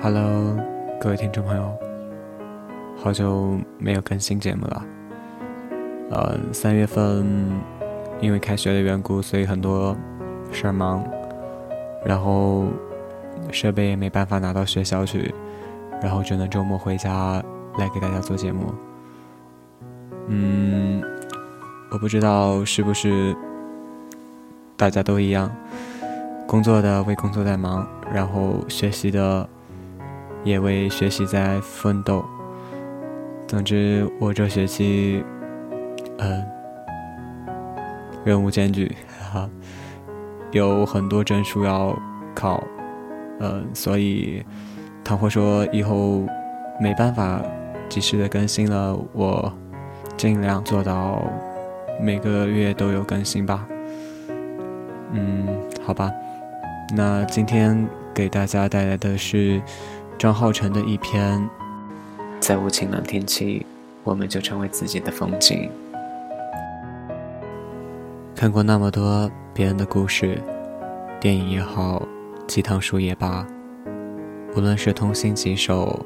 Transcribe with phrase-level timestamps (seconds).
[0.00, 0.56] Hello，
[1.00, 1.76] 各位听众朋友，
[2.96, 4.86] 好久没有更新节目了。
[6.10, 7.26] 呃，三月份
[8.20, 9.96] 因为开学的缘故，所以很多
[10.52, 11.04] 事儿忙，
[12.04, 12.66] 然后
[13.50, 15.34] 设备也没办法拿到学校去，
[16.00, 17.42] 然后只能周末回家
[17.76, 18.72] 来给大家做节目。
[20.28, 21.02] 嗯，
[21.90, 23.34] 我不知道是不是
[24.76, 25.50] 大家都一样，
[26.46, 27.84] 工作的为工作在忙，
[28.14, 29.48] 然后学习的。
[30.44, 32.24] 也为学习在奋斗。
[33.46, 35.24] 总之，我这学期，
[36.18, 36.44] 嗯，
[38.24, 38.94] 任务艰巨，
[39.32, 39.48] 哈，
[40.50, 41.98] 有很多证书要
[42.34, 42.62] 考，
[43.40, 44.44] 嗯，所以，
[45.02, 46.26] 倘或说以后
[46.78, 47.42] 没办法
[47.88, 49.50] 及时的更新了，我
[50.16, 51.22] 尽量做到
[52.00, 53.66] 每个月都有更新吧。
[55.12, 55.48] 嗯，
[55.82, 56.12] 好吧，
[56.94, 59.58] 那今天给大家带来的是。
[60.18, 61.48] 张浩辰的一篇，
[62.40, 63.64] 在无晴朗天气，
[64.02, 65.70] 我们就成为自己的风景。
[68.34, 70.42] 看过那么多别人的故事，
[71.20, 72.02] 电影也好，
[72.48, 73.46] 鸡汤书也罢，
[74.56, 76.04] 无论是痛心疾首，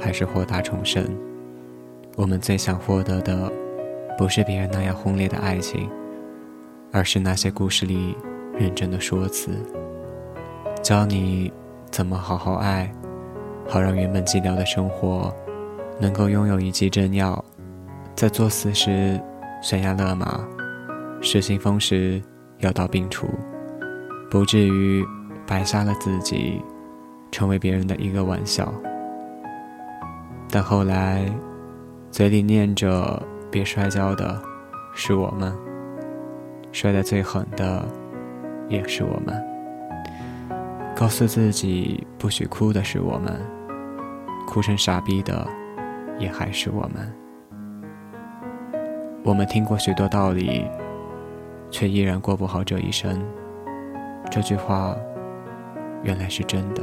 [0.00, 1.04] 还是豁达重生，
[2.16, 3.52] 我们最想获得的，
[4.16, 5.86] 不是别人那样轰烈的爱情，
[6.90, 8.16] 而是那些故事里
[8.58, 9.50] 认真的说辞，
[10.82, 11.52] 教你
[11.90, 12.90] 怎么好好爱。
[13.68, 15.32] 好让原本寂寥的生活，
[15.98, 17.44] 能够拥有一剂真药，
[18.16, 19.20] 在作死时
[19.62, 20.40] 悬崖勒马，
[21.20, 22.20] 失心疯时
[22.58, 23.28] 药到病除，
[24.30, 25.04] 不至于
[25.46, 26.60] 白杀了自己，
[27.30, 28.72] 成为别人的一个玩笑。
[30.50, 31.24] 但后来，
[32.10, 34.40] 嘴里念着别摔跤的，
[34.94, 35.52] 是我们；
[36.72, 37.86] 摔得最狠的，
[38.68, 39.34] 也是我们；
[41.00, 43.40] 告诉自己不许哭的是我们。
[44.46, 45.48] 哭成傻逼的，
[46.18, 47.10] 也还是我们。
[49.24, 50.66] 我们听过许多道理，
[51.70, 53.18] 却依然过不好这一生。
[54.30, 54.94] 这句话，
[56.02, 56.82] 原来是真的。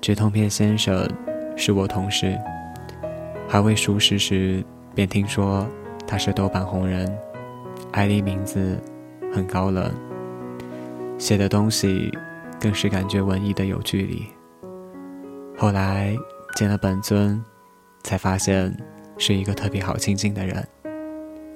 [0.00, 1.06] 止痛片先生
[1.54, 2.38] 是我同事，
[3.50, 5.66] 还未熟识时，便听说
[6.06, 7.12] 他是豆瓣红人。
[7.90, 8.80] 艾丽名字
[9.34, 9.92] 很高冷，
[11.18, 12.16] 写的东西
[12.60, 14.24] 更是感觉文艺的有距离。
[15.58, 16.16] 后来
[16.54, 17.44] 见了本尊，
[18.04, 18.72] 才发现
[19.18, 20.64] 是一个特别好亲近的人。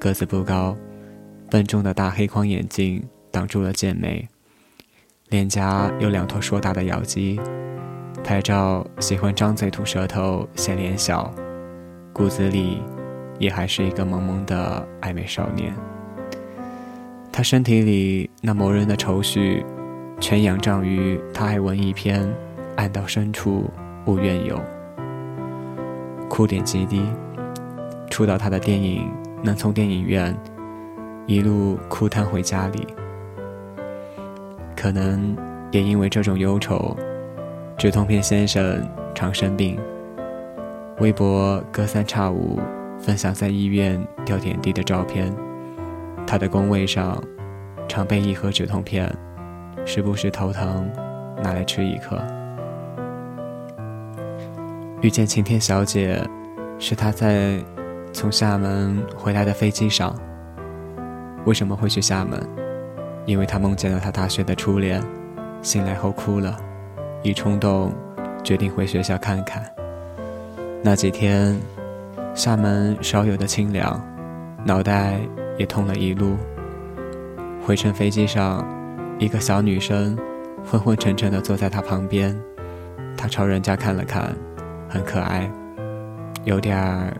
[0.00, 0.76] 个子不高，
[1.48, 3.00] 笨重的大黑框眼镜
[3.30, 4.28] 挡住了剑眉，
[5.28, 7.40] 脸颊有两坨硕大的咬肌。
[8.24, 11.32] 拍照喜欢张嘴吐舌头显脸小，
[12.14, 12.80] 骨子里
[13.40, 15.74] 也还是一个萌萌的暧昧少年。
[17.32, 19.66] 他身体里那磨人的愁绪，
[20.20, 22.24] 全仰仗于他爱文艺片，
[22.76, 23.68] 爱到深处
[24.06, 24.60] 无怨尤，
[26.28, 27.02] 哭点极低。
[28.08, 29.10] 触到他的电影，
[29.42, 30.32] 能从电影院
[31.26, 32.86] 一路哭瘫回家里。
[34.76, 35.36] 可能
[35.72, 36.96] 也因为这种忧愁，
[37.76, 39.76] 止痛片先生常生病。
[41.00, 42.60] 微博隔三差五
[43.00, 45.34] 分享在医院吊点滴的照片。
[46.26, 47.22] 他的工位上，
[47.88, 49.12] 常备一盒止痛片，
[49.84, 50.88] 时不时头疼，
[51.42, 52.16] 拿来吃一颗。
[55.00, 56.22] 遇见晴天小姐，
[56.78, 57.58] 是他在
[58.12, 60.16] 从厦门回来的飞机上。
[61.44, 62.40] 为什么会去厦门？
[63.26, 65.02] 因为他梦见了他大学的初恋，
[65.60, 66.56] 醒来后哭了，
[67.22, 67.92] 一冲动
[68.44, 69.73] 决定回学校看看。
[70.84, 71.58] 那几天，
[72.34, 74.00] 厦门少有的清凉，
[74.64, 75.18] 脑袋。
[75.56, 76.36] 也痛了一路。
[77.64, 78.66] 回程飞机上，
[79.18, 80.18] 一个小女生
[80.64, 82.36] 昏昏沉沉地坐在他旁边，
[83.16, 84.34] 他朝人家看了看，
[84.88, 85.48] 很可爱，
[86.42, 87.16] 有点儿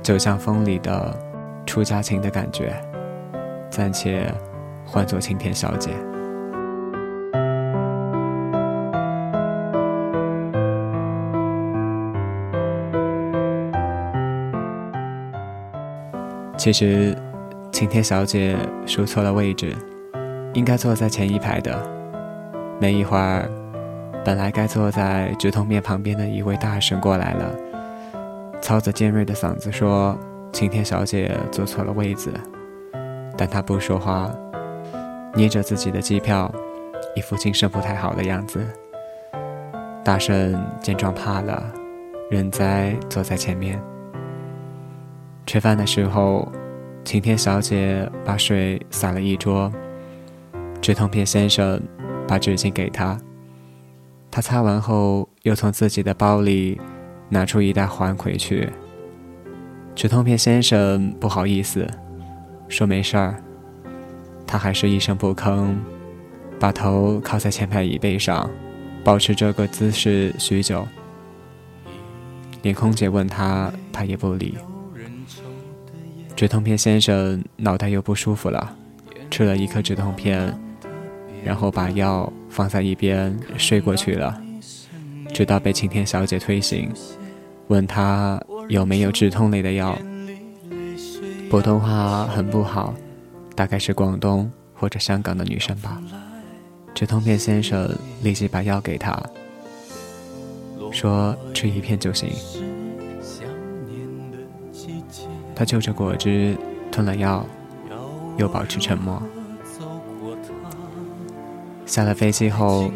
[0.00, 1.18] 酒香风里的
[1.66, 2.72] 出家情的感觉，
[3.68, 4.32] 暂且
[4.86, 5.90] 唤作晴天小姐。
[16.60, 17.16] 其实。
[17.72, 19.74] 晴天小姐输错了位置，
[20.52, 21.80] 应该坐在前一排的。
[22.80, 23.48] 没一会儿，
[24.24, 27.54] 本来该坐在直通面旁边的一位大婶过来了，
[28.60, 30.18] 操着尖锐的嗓子说
[30.52, 32.32] ：“晴天小姐坐错了位子。”
[33.38, 34.28] 但她不说话，
[35.32, 36.52] 捏着自己的机票，
[37.14, 38.60] 一副精神不太好的样子。
[40.04, 41.62] 大婶见状怕了，
[42.30, 43.80] 仍在坐在前面。
[45.50, 46.48] 吃饭的时候。
[47.02, 49.72] 晴天小姐把水洒了一桌，
[50.80, 51.82] 止痛片先生
[52.28, 53.18] 把纸巾给她，
[54.30, 56.78] 她擦完后又从自己的包里
[57.30, 58.68] 拿出一袋还回去。
[59.96, 61.84] 止痛片先生不好意思，
[62.68, 63.42] 说没事儿。
[64.46, 65.74] 他还是一声不吭，
[66.60, 68.48] 把头靠在前排椅背上，
[69.02, 70.86] 保持这个姿势许久。
[72.62, 74.56] 连空姐问他，他也不理。
[76.40, 78.74] 止痛片先生脑袋又不舒服了，
[79.30, 80.58] 吃了一颗止痛片，
[81.44, 84.40] 然后把药放在一边睡过去了，
[85.34, 86.90] 直到被晴天小姐推醒，
[87.68, 89.94] 问他有没有止痛类的药。
[91.50, 92.94] 普通话很不好，
[93.54, 96.00] 大概是广东或者香港的女生吧。
[96.94, 99.22] 止痛片先生立即把药给她。
[100.90, 102.30] 说吃一片就行。
[105.60, 106.56] 他就着果汁
[106.90, 107.44] 吞了药，
[108.38, 109.22] 又保持沉默。
[111.84, 112.90] 下了飞机后，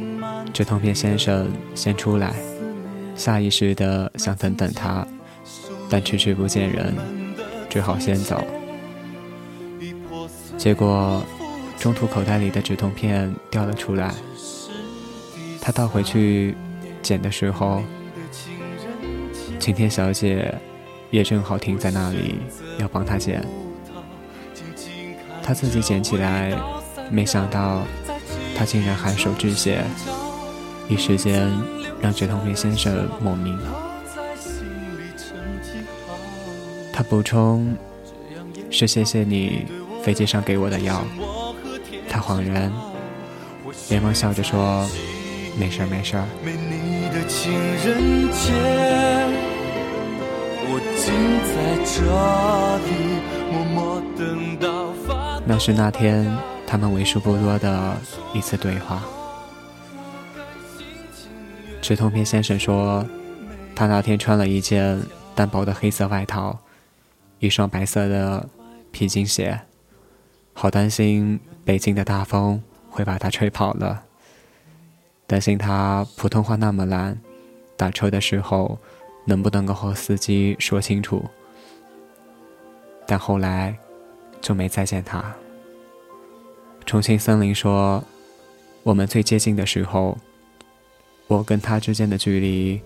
[0.50, 2.32] 止痛片先生先出来，
[3.14, 5.06] 下意识的想等等他，
[5.90, 6.94] 但迟迟不见人，
[7.68, 8.42] 只好先走。
[10.56, 11.22] 结果，
[11.78, 14.14] 中途口袋里的止痛片掉了出来，
[15.60, 16.56] 他倒回去。
[17.02, 17.82] 捡的时候，
[19.60, 20.58] 晴天小姐
[21.14, 22.40] 也正好停在那里，
[22.78, 23.40] 要帮他捡。
[25.44, 26.52] 他自己捡起来，
[27.08, 27.84] 没想到
[28.56, 29.84] 他竟然寒手致血，
[30.88, 31.48] 一时间
[32.00, 33.56] 让止痛片先生莫名。
[36.92, 37.76] 他补充
[38.68, 39.66] ：“是谢谢你
[40.02, 41.04] 飞机上给我的药。”
[42.10, 42.72] 他恍然，
[43.88, 44.84] 连忙笑着说
[45.56, 46.26] ：“没事儿，没事儿。”，
[55.46, 56.26] 那是那天
[56.66, 57.96] 他们为数不多的
[58.32, 59.02] 一次对话。
[61.82, 63.06] 直通片先生说，
[63.76, 65.00] 他那天穿了一件
[65.34, 66.58] 单薄的黑色外套，
[67.38, 68.48] 一双白色的
[68.90, 69.60] 皮筋鞋，
[70.54, 74.04] 好担心北京的大风会把他吹跑了。
[75.26, 77.18] 担心他普通话那么烂，
[77.76, 78.78] 打车的时候
[79.24, 81.24] 能不能够和司机说清楚？
[83.06, 83.76] 但后来
[84.40, 85.34] 就没再见他。
[86.86, 88.02] 重庆森林说，
[88.82, 90.18] 我们最接近的时候，
[91.26, 92.80] 我跟他之间的距离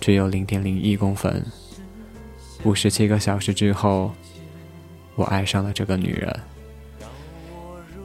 [0.00, 1.44] 只有零点零一公分。
[2.64, 4.12] 五十七个小时之后，
[5.14, 6.40] 我爱上了这个女人。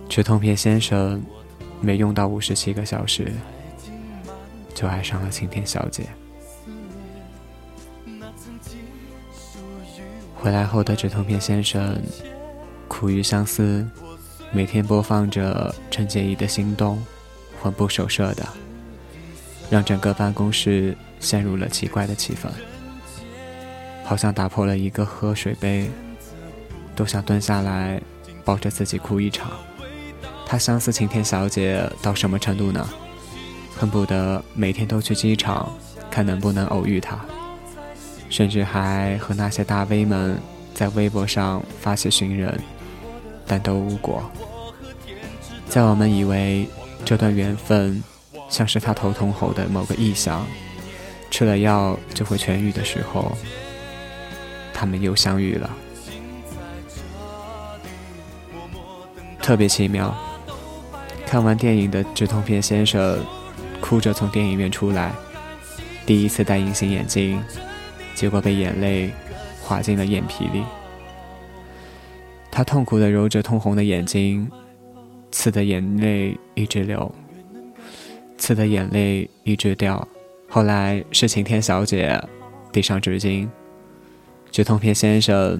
[0.07, 1.23] 止痛片先生
[1.79, 3.31] 没用到五十七个小时。
[4.73, 6.07] 就爱上了晴天小姐。
[10.41, 11.95] 回来后的止痛片先生
[12.87, 13.87] 苦于相思，
[14.51, 16.99] 每天播放着陈洁仪的心动，
[17.61, 18.43] 魂不守舍的，
[19.69, 22.49] 让整个办公室陷入了奇怪的气氛，
[24.03, 25.87] 好像打破了一个喝水杯，
[26.95, 28.01] 都想蹲下来
[28.43, 29.51] 抱着自己哭一场。
[30.47, 32.89] 他相思晴天小姐到什么程度呢？
[33.77, 35.71] 恨不得每天都去机场，
[36.09, 37.23] 看能不能偶遇他，
[38.31, 40.41] 甚至还和那些大 V 们
[40.73, 42.59] 在微博上发起寻人，
[43.45, 44.23] 但都无果。
[45.69, 46.67] 在我们以为
[47.05, 48.01] 这段缘分
[48.49, 50.47] 像是他头痛后的某个异象，
[51.29, 53.37] 吃了药就会痊愈的时候，
[54.73, 55.69] 他们又相遇了，
[59.39, 60.15] 特别奇妙。
[61.27, 63.19] 看完电影的止痛片先生。
[63.81, 65.11] 哭着从电影院出来，
[66.05, 67.41] 第一次戴隐形眼镜，
[68.21, 69.09] 结果被眼泪
[69.63, 70.63] 滑进了眼皮里。
[72.51, 74.47] 他痛苦地揉着通红的眼睛，
[75.31, 77.11] 刺的眼泪一直流，
[78.37, 80.07] 刺的眼泪一直掉。
[80.47, 82.23] 后来是晴天小姐
[82.71, 83.49] 递上纸巾，
[84.51, 85.59] 止痛片先生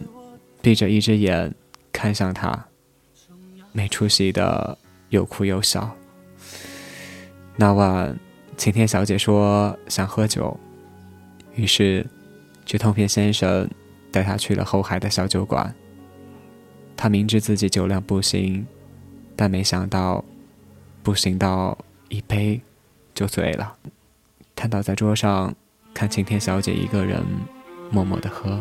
[0.62, 1.51] 闭着一只眼
[1.91, 2.68] 看向他，
[3.72, 4.77] 没出息的
[5.10, 5.89] 又哭又笑。
[7.56, 8.15] 那晚，
[8.56, 10.56] 晴天小姐说想喝酒，
[11.56, 12.06] 于是
[12.72, 13.70] 止痛片先生
[14.13, 15.75] 带她去了后海的小酒馆。
[16.96, 18.66] 他明知自己酒量不行，
[19.36, 20.24] 但没想到
[21.04, 22.62] 不行到一杯
[23.13, 23.75] 就醉了，
[24.56, 25.54] 瘫倒在桌上，
[25.94, 27.22] 看晴天小姐一个人
[27.90, 28.58] 默默的喝，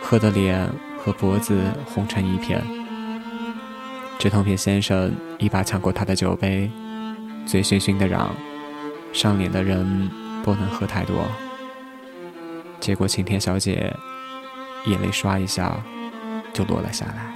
[0.00, 2.62] 喝的脸和脖子红成一片。
[4.20, 6.70] 止痛片先生一把抢过她的酒杯。
[7.44, 8.32] 醉醺醺的嚷
[9.12, 10.08] ：“上脸的人
[10.44, 11.26] 不能喝太多。”
[12.82, 13.94] 结果晴天小姐
[14.86, 15.80] 眼泪刷一下，
[16.52, 17.32] 就落了下来。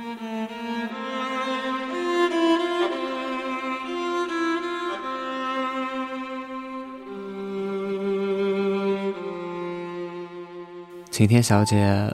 [11.13, 12.13] 晴天小姐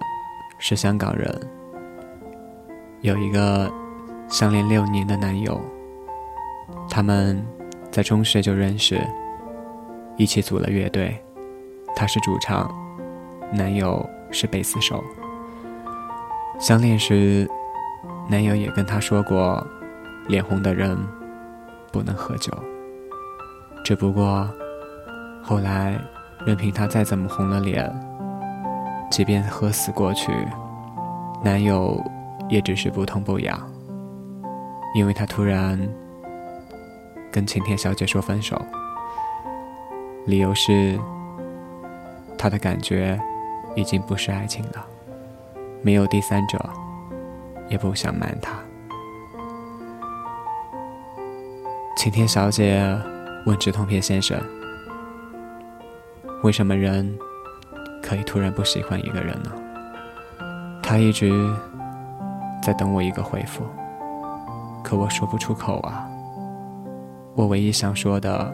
[0.59, 1.51] 是香港人，
[3.01, 3.73] 有一个
[4.29, 5.59] 相恋六年的男友。
[6.91, 7.43] 他们
[7.91, 9.01] 在中学就认识，
[10.19, 11.19] 一起组了乐队。
[11.97, 12.71] 他是主唱，
[13.52, 15.04] 男友是贝斯手。
[16.59, 17.49] 相恋时，
[18.28, 19.64] 男友也跟她说过，
[20.28, 20.97] 脸红的人
[21.90, 22.52] 不能喝酒。
[23.85, 24.49] 只不过
[25.42, 25.99] 后来，
[26.47, 27.92] 任凭她再怎么红了脸。
[29.11, 30.32] 即便喝死过去，
[31.44, 32.02] 男友
[32.49, 33.61] 也只是不痛不痒，
[34.94, 35.78] 因为他突然
[37.30, 38.59] 跟晴天小姐说分手，
[40.25, 40.99] 理由是
[42.38, 43.21] 他的感觉
[43.75, 44.87] 已经不是爱情了，
[45.83, 46.59] 没有第三者，
[47.69, 48.52] 也不想瞒他。
[51.97, 52.85] 晴天小姐
[53.47, 54.41] 问止痛片先生
[56.43, 57.17] ：“为什么人？”
[58.02, 59.52] 可以突然不喜欢一个人呢？
[60.83, 61.33] 他一直
[62.61, 63.64] 在等我一个回复，
[64.83, 66.07] 可我说不出口啊。
[67.37, 68.52] 我唯一想说的，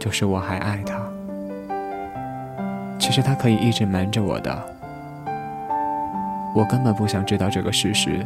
[0.00, 1.00] 就是我还爱他。
[3.16, 4.54] 是他可以一直瞒着我的，
[6.54, 8.18] 我根本不想知道这个事实。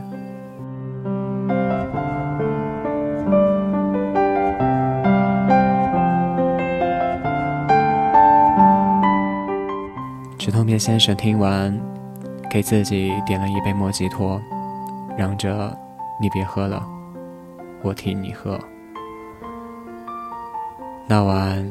[10.36, 11.80] 止痛片先生听完，
[12.50, 14.42] 给自己点了一杯莫吉托，
[15.16, 15.72] 嚷着
[16.20, 16.84] ：“你别喝了，
[17.80, 18.58] 我替你喝。”
[21.06, 21.64] 那晚，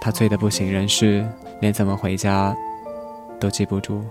[0.00, 1.28] 他醉得不省人事，
[1.62, 2.54] 连怎么回家
[3.40, 4.02] 都记不住，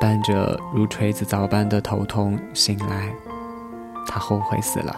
[0.00, 3.12] 伴着如锤子凿般的头痛醒来，
[4.06, 4.94] 他后悔死了，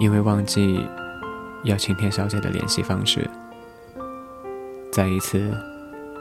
[0.00, 0.84] 因为忘记
[1.62, 3.30] 要晴天小姐的联系方式。
[4.90, 5.54] 再一次。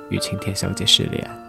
[0.09, 1.44] 与晴天小姐失联。